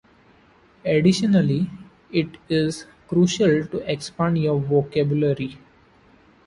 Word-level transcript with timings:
Additionally, 0.83 1.69
it 2.11 2.29
is 2.49 2.87
crucial 3.07 3.67
to 3.67 3.77
expand 3.87 4.39
your 4.39 4.59
vocabulary. 4.59 5.59